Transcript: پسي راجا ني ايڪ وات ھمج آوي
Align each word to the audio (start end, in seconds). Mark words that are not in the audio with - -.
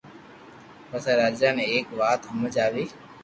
پسي 0.89 1.11
راجا 1.19 1.49
ني 1.57 1.63
ايڪ 1.73 1.87
وات 1.99 2.21
ھمج 2.31 2.53
آوي 2.65 2.85